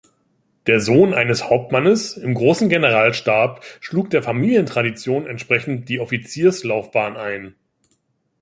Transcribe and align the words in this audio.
Der 0.65 0.79
Sohn 0.79 1.13
eines 1.13 1.47
Hauptmannes 1.51 2.17
im 2.17 2.33
Großen 2.33 2.69
Generalstab 2.69 3.63
schlug 3.81 4.09
der 4.09 4.23
Familientradition 4.23 5.27
entsprechend 5.27 5.89
die 5.89 5.99
Offizierslaufbahn 5.99 7.17
ein. 7.17 7.53